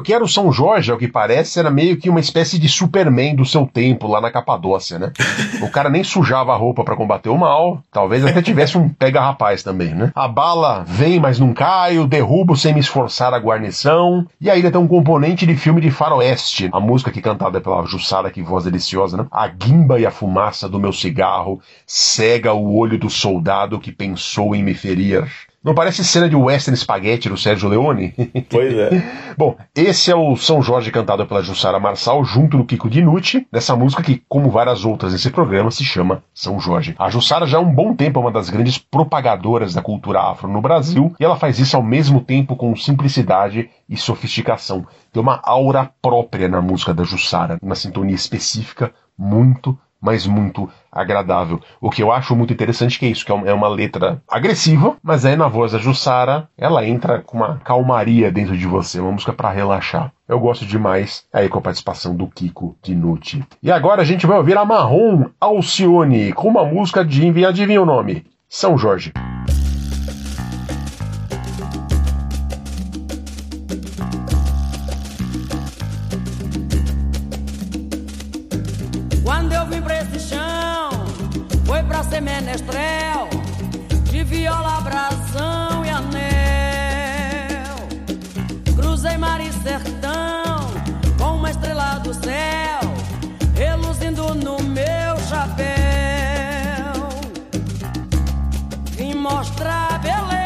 [0.05, 3.35] Ah, eu quero São Jorge, ao que parece, era meio que uma espécie de Superman
[3.35, 5.11] do seu tempo lá na Capadócia, né?
[5.63, 9.63] O cara nem sujava a roupa pra combater o mal, talvez até tivesse um pega-rapaz
[9.63, 10.11] também, né?
[10.13, 14.79] A bala vem, mas não caio, derrubo sem me esforçar a guarnição, e ainda tem
[14.79, 19.17] um componente de filme de faroeste, a música aqui cantada pela Jussara, que voz deliciosa,
[19.17, 19.25] né?
[19.31, 24.55] A guimba e a fumaça do meu cigarro cega o olho do soldado que pensou
[24.55, 25.27] em me ferir.
[25.65, 28.13] Não parece cena de western spaghetti do Sérgio Leone?
[28.51, 29.03] Pois é.
[29.35, 33.75] Bom, esse é o São Jorge cantado pela Jussara Marçal junto do Kiko Dinucci, nessa
[33.75, 36.93] música que, como várias outras nesse programa, se chama São Jorge.
[36.99, 40.47] A Jussara já há um bom tempo é uma das grandes propagadoras da cultura afro
[40.47, 44.85] no Brasil, e ela faz isso ao mesmo tempo com simplicidade e sofisticação.
[45.11, 51.59] Tem uma aura própria na música da Jussara, uma sintonia específica muito mas muito agradável.
[51.81, 54.95] O que eu acho muito interessante que é isso, que é é uma letra agressiva,
[55.03, 59.11] mas aí na voz da Jussara, ela entra com uma calmaria dentro de você, uma
[59.11, 60.11] música para relaxar.
[60.27, 63.43] Eu gosto demais, aí com a participação do Kiko Dinucci.
[63.61, 67.85] E agora a gente vai ouvir a Marrom Alcione, com uma música de, adivinha o
[67.85, 68.25] nome?
[68.47, 69.11] São Jorge.
[69.13, 69.64] Quando
[79.85, 80.89] pra esse chão,
[81.63, 83.29] foi pra ser menestrel,
[84.05, 87.75] de viola, brasão e anel.
[88.75, 90.71] Cruzei mar e sertão,
[91.19, 92.79] com uma estrela do céu,
[93.55, 95.65] reluzindo no meu chapéu.
[98.97, 100.44] Vim mostrar beleza,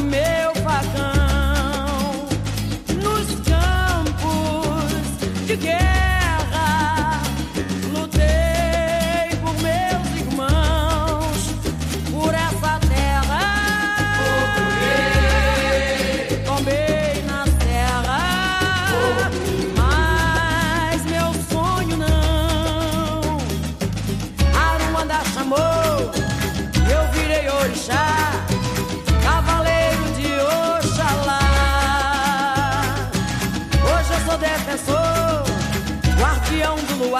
[0.00, 0.47] meu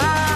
[0.01, 0.28] out.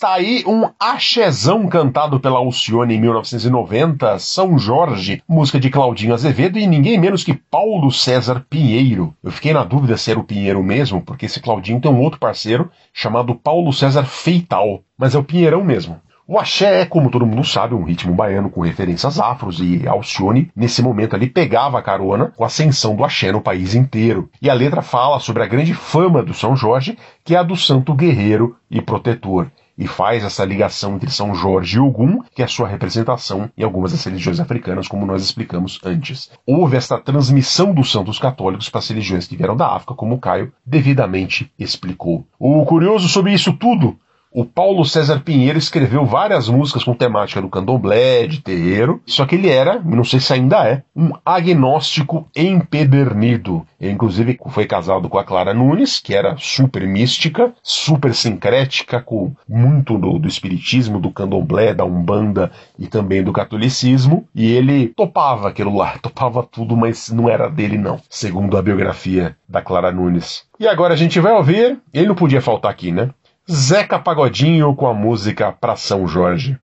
[0.00, 6.58] Está aí um axezão cantado pela Alcione em 1990, São Jorge, música de Claudinho Azevedo
[6.58, 9.14] e ninguém menos que Paulo César Pinheiro.
[9.22, 12.18] Eu fiquei na dúvida se era o Pinheiro mesmo, porque esse Claudinho tem um outro
[12.18, 16.00] parceiro chamado Paulo César Feital, mas é o Pinheirão mesmo.
[16.26, 20.50] O axé é, como todo mundo sabe, um ritmo baiano com referências afros e Alcione,
[20.56, 24.30] nesse momento ali, pegava a carona com a ascensão do axé no país inteiro.
[24.40, 27.54] E a letra fala sobre a grande fama do São Jorge, que é a do
[27.54, 29.48] santo guerreiro e protetor.
[29.80, 33.62] E faz essa ligação entre São Jorge e Ogum, que é a sua representação em
[33.62, 36.30] algumas das religiões africanas, como nós explicamos antes.
[36.46, 40.20] Houve esta transmissão dos santos católicos para as religiões que vieram da África, como o
[40.20, 42.26] Caio devidamente explicou.
[42.38, 43.98] O curioso sobre isso tudo
[44.32, 49.34] o Paulo César Pinheiro escreveu várias músicas com temática do candomblé, de terreiro, só que
[49.34, 53.66] ele era, não sei se ainda é, um agnóstico empedernido.
[53.80, 59.32] Ele, inclusive, foi casado com a Clara Nunes, que era super mística, super sincrética, com
[59.48, 65.48] muito do, do espiritismo, do candomblé, da umbanda e também do catolicismo, e ele topava
[65.48, 70.44] aquilo lá, topava tudo, mas não era dele não, segundo a biografia da Clara Nunes.
[70.60, 73.10] E agora a gente vai ouvir, ele não podia faltar aqui, né?
[73.52, 76.56] Zeca Pagodinho com a música Pra São Jorge.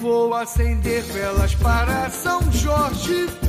[0.00, 3.43] Vou acender velas para São Jorge.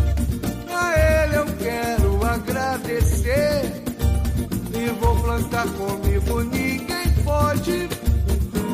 [5.25, 7.89] Plantar comigo, ninguém pode.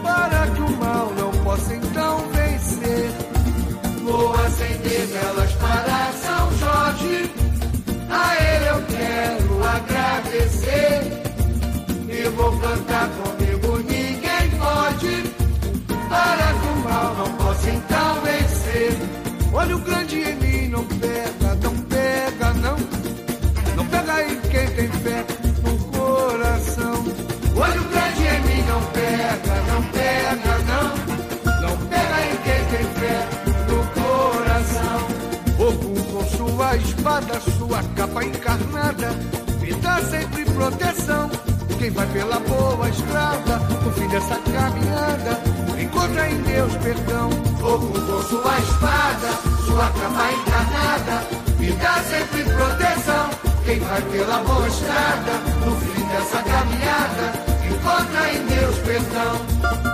[0.04, 3.10] Para que o mal não possa então vencer.
[4.04, 7.32] Vou acender velas para São Jorge.
[8.10, 11.24] A ele eu quero agradecer.
[12.10, 15.24] E vou plantar comigo, ninguém pode.
[16.10, 18.98] Para que o mal não possa então vencer.
[19.54, 22.78] Olha o grande em mim, não pega, não pega, não.
[23.76, 25.11] Não pega em quem tem fé
[38.12, 39.10] capa encarnada,
[39.62, 41.30] me dá sempre proteção.
[41.80, 45.40] Quem vai pela boa estrada, no fim dessa caminhada,
[45.82, 47.30] encontra em Deus perdão.
[47.60, 49.30] Com sua espada,
[49.66, 53.30] sua capa encarnada, me dá sempre proteção.
[53.66, 55.32] Quem vai pela boa estrada,
[55.66, 57.34] no fim dessa caminhada,
[57.66, 59.91] encontra em Deus perdão.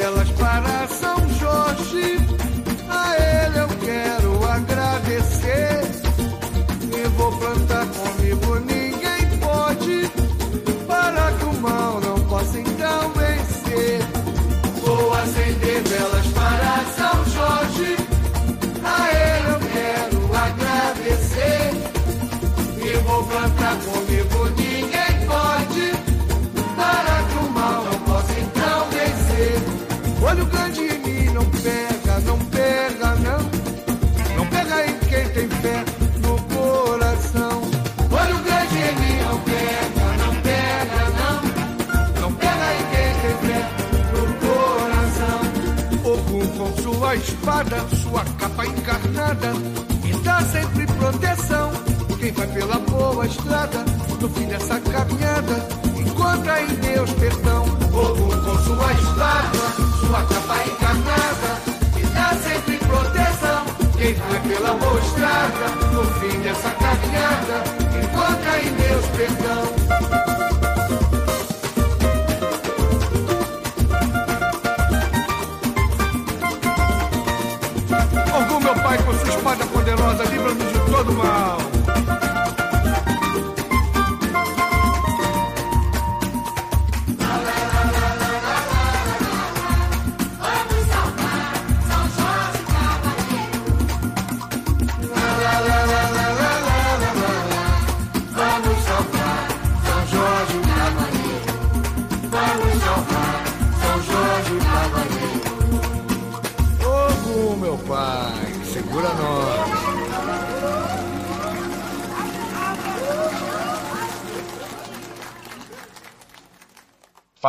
[0.00, 0.29] Acender
[47.40, 49.52] espada, sua capa encarnada,
[50.04, 51.72] e dá sempre proteção.
[52.18, 53.84] Quem vai pela boa estrada,
[54.20, 57.64] no fim dessa caminhada, encontra em Deus perdão.
[57.92, 59.58] Ogum com sua espada,
[60.00, 61.50] sua capa encarnada,
[61.96, 63.64] e dá sempre proteção.
[63.96, 67.64] Quem vai pela boa estrada, no fim dessa caminhada,
[68.04, 70.39] encontra em Deus perdão.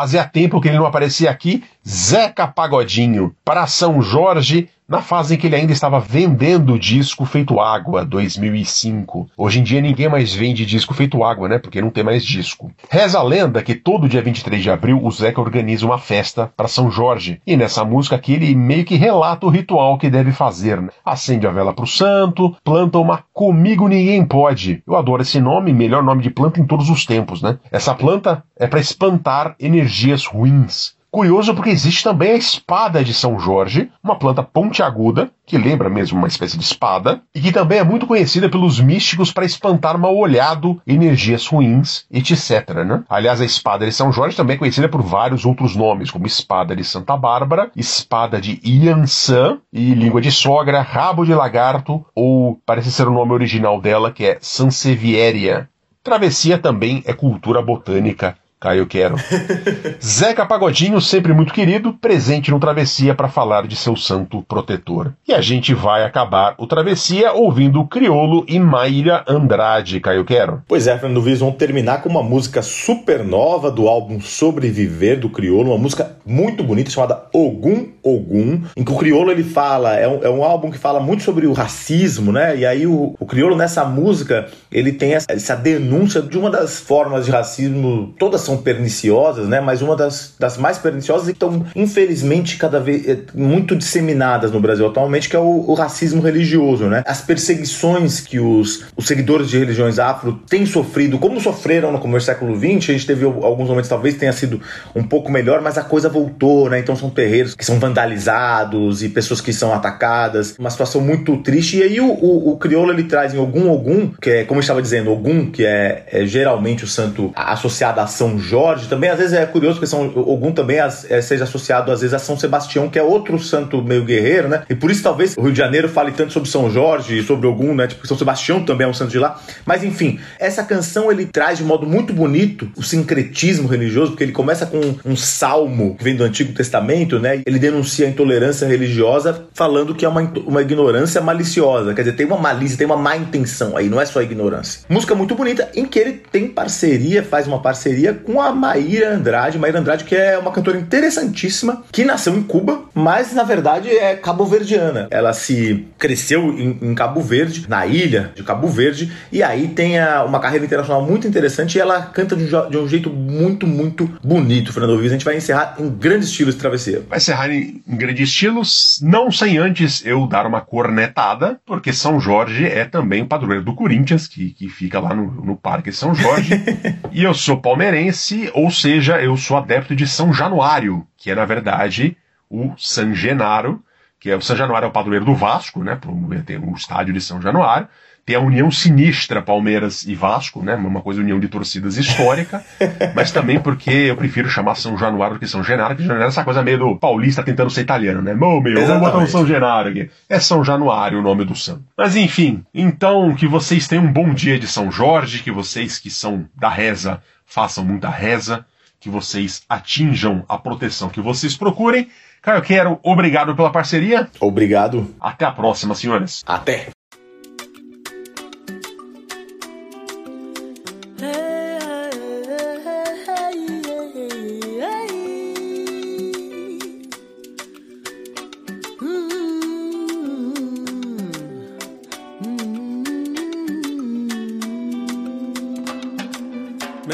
[0.01, 1.63] Fazia tempo que ele não aparecia aqui.
[1.91, 7.59] Zeca Pagodinho, para São Jorge, na fase em que ele ainda estava vendendo disco feito
[7.59, 9.29] água, 2005.
[9.35, 11.59] Hoje em dia ninguém mais vende disco feito água, né?
[11.59, 12.71] Porque não tem mais disco.
[12.89, 16.69] Reza a lenda que todo dia 23 de abril o Zeca organiza uma festa para
[16.69, 17.41] São Jorge.
[17.45, 20.91] E nessa música aqui ele meio que relata o ritual que deve fazer, né?
[21.03, 24.81] Acende a vela pro santo, planta uma Comigo Ninguém Pode.
[24.87, 27.59] Eu adoro esse nome, melhor nome de planta em todos os tempos, né?
[27.69, 31.00] Essa planta é para espantar energias ruins.
[31.11, 36.17] Curioso porque existe também a espada de São Jorge, uma planta pontiaguda, que lembra mesmo
[36.17, 40.81] uma espécie de espada, e que também é muito conhecida pelos místicos para espantar mal-olhado,
[40.87, 42.69] energias ruins, etc.
[42.85, 43.03] Né?
[43.09, 46.73] Aliás, a espada de São Jorge também é conhecida por vários outros nomes, como espada
[46.73, 52.89] de Santa Bárbara, espada de Iansã, e língua de sogra, rabo de lagarto, ou parece
[52.89, 55.67] ser o nome original dela, que é Sansevieria.
[56.01, 59.15] Travessia também é cultura botânica Caio Quero.
[59.99, 65.13] Zeca Pagodinho, sempre muito querido, presente no Travessia para falar de seu santo protetor.
[65.27, 70.61] E a gente vai acabar o Travessia ouvindo Criolo e Maíra Andrade, Caio Quero.
[70.67, 75.29] Pois é, Fernando Viz, vamos terminar com uma música super nova do álbum Sobreviver do
[75.29, 80.07] Criolo, uma música muito bonita chamada Ogum Ogum, em que o Criolo ele fala, é
[80.07, 82.57] um, é um álbum que fala muito sobre o racismo, né?
[82.57, 86.79] E aí o, o Criolo nessa música, ele tem essa, essa denúncia de uma das
[86.79, 89.59] formas de racismo, todas são perniciosas, né?
[89.59, 94.51] Mas uma das, das mais perniciosas e que estão, infelizmente, cada vez é, muito disseminadas
[94.51, 97.03] no Brasil atualmente, que é o, o, racismo religioso, né?
[97.05, 102.25] As perseguições que os, os seguidores de religiões afro têm sofrido, como sofreram no começo
[102.25, 104.61] do século XX, a gente teve alguns momentos, talvez tenha sido
[104.95, 106.79] um pouco melhor, mas a coisa voltou, né?
[106.79, 111.77] Então são terreiros que são vandalizados e pessoas que são atacadas, uma situação muito triste.
[111.77, 114.61] E aí o, o, o crioulo ele traz em Ogum Ogum, que é, como eu
[114.61, 119.17] estava dizendo, Ogum, que é, é geralmente o santo associado a São Jorge, também às
[119.17, 122.89] vezes é curioso que São Ogum também é, seja associado às vezes a São Sebastião,
[122.89, 124.63] que é outro santo meio guerreiro, né?
[124.69, 127.47] E por isso talvez o Rio de Janeiro fale tanto sobre São Jorge e sobre
[127.47, 127.87] Ogum, né?
[127.87, 129.39] Tipo, São Sebastião também é um santo de lá.
[129.65, 134.31] Mas enfim, essa canção ele traz de modo muito bonito o sincretismo religioso, porque ele
[134.31, 137.41] começa com um salmo que vem do Antigo Testamento, né?
[137.45, 141.93] Ele denuncia a intolerância religiosa, falando que é uma, uma ignorância maliciosa.
[141.93, 144.81] Quer dizer, tem uma malícia, tem uma má intenção aí, não é só ignorância.
[144.89, 149.57] Música muito bonita, em que ele tem parceria, faz uma parceria com a Maíra Andrade.
[149.57, 154.15] Maíra Andrade, que é uma cantora interessantíssima, que nasceu em Cuba, mas na verdade é
[154.15, 155.07] cabo-verdiana.
[155.09, 159.99] Ela se cresceu em, em, Cabo Verde, na ilha de Cabo Verde, e aí tem
[159.99, 163.65] a, uma carreira internacional muito interessante e ela canta de um, de um jeito muito,
[163.65, 165.11] muito bonito, Fernando Vives.
[165.11, 167.05] A gente vai encerrar em grande estilo esse travesseiro.
[167.09, 168.61] Vai encerrar em, em grande estilo,
[169.01, 173.73] não sem antes eu dar uma cornetada, porque São Jorge é também o padroeiro do
[173.73, 176.51] Corinthians, que, que fica lá no, no Parque São Jorge.
[177.11, 178.20] e eu sou palmeirense,
[178.53, 182.17] ou seja, eu sou adepto de São Januário, que é na verdade
[182.49, 183.81] o San Genaro,
[184.19, 185.97] que é o São Januário é o padroeiro do Vasco, né?
[186.45, 187.87] Tem o estádio de São Januário.
[188.23, 190.75] Tem a união sinistra Palmeiras e Vasco, né?
[190.75, 192.63] Uma coisa união de torcidas histórica,
[193.15, 196.25] mas também porque eu prefiro chamar São Januário do que São Genaro, que São Genaro
[196.25, 198.35] é essa coisa meio do paulista tentando ser italiano, né?
[198.35, 200.11] Meu, meu, vamos botar um São Genaro aqui.
[200.29, 201.83] É São Januário o nome do santo.
[201.97, 206.11] Mas enfim, então que vocês tenham um bom dia de São Jorge, que vocês que
[206.11, 208.65] são da reza façam muita reza,
[208.97, 212.07] que vocês atinjam a proteção que vocês procurem.
[212.41, 214.29] Caio Quero, obrigado pela parceria.
[214.39, 215.13] Obrigado.
[215.19, 216.43] Até a próxima, senhores.
[216.47, 217.00] Até.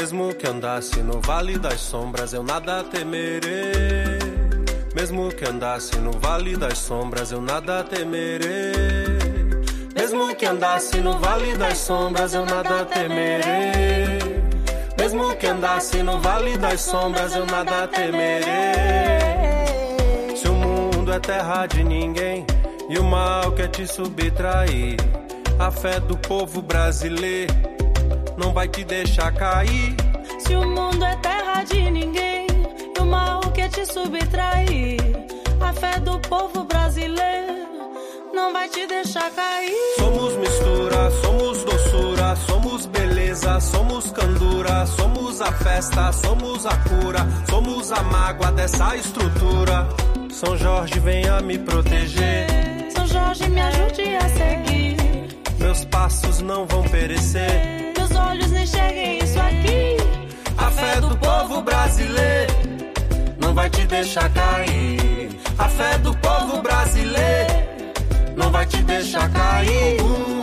[0.08, 4.18] Mesmo que andasse no vale das sombras, eu nada temerei.
[4.94, 9.18] Mesmo que andasse no vale das sombras, eu nada temerei.
[9.94, 14.18] Mesmo que andasse no vale das sombras, eu nada temerei.
[14.98, 18.46] Mesmo que andasse no vale das sombras, eu nada temerei.
[20.34, 22.46] Se o mundo é terra de ninguém
[22.88, 24.96] e o mal quer te subtrair,
[25.58, 27.67] a fé do povo brasileiro
[28.38, 29.94] não vai te deixar cair.
[30.38, 32.46] Se o mundo é terra de ninguém
[32.96, 34.98] e o mal quer te subtrair,
[35.60, 37.66] a fé do povo brasileiro
[38.32, 39.74] não vai te deixar cair.
[39.98, 47.92] Somos mistura, somos doçura, somos beleza, somos candura, somos a festa, somos a cura, somos
[47.92, 49.88] a mágoa dessa estrutura.
[50.30, 52.46] São Jorge, venha me proteger.
[52.94, 54.96] São Jorge, me ajude a seguir.
[55.58, 57.77] Meus passos não vão perecer.
[58.28, 59.96] Olhos não enxerguem isso aqui.
[60.58, 62.52] A fé do povo brasileiro
[63.40, 65.30] não vai te deixar cair.
[65.58, 67.54] A fé do povo brasileiro
[68.36, 70.00] não vai te deixar cair.
[70.02, 70.37] Ogum.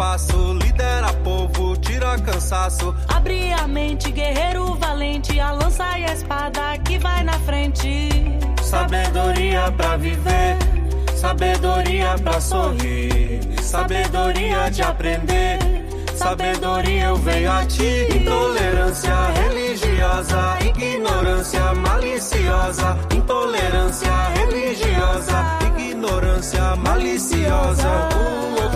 [0.00, 2.94] Passo, lidera povo, tira cansaço.
[3.06, 8.08] Abre a mente, guerreiro valente, a lança e a espada que vai na frente.
[8.62, 10.56] Sabedoria pra viver,
[11.14, 15.58] sabedoria pra sorrir, sabedoria de aprender.
[16.16, 28.08] Sabedoria eu venho a ti, intolerância religiosa, ignorância maliciosa, intolerância religiosa, ignorância maliciosa.
[28.14, 28.69] Ogum,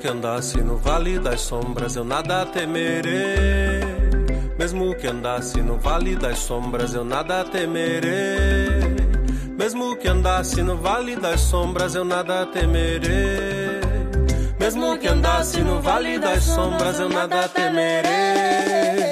[0.00, 3.84] que andasse no vale das sombras, eu nada temerei.
[4.58, 8.96] Mesmo que andasse no vale das sombras, eu nada temerei.
[9.58, 13.80] Mesmo que andasse no vale das sombras, eu nada temerei.
[14.58, 19.09] Mesmo que andasse no vale das sombras, eu nada temerei.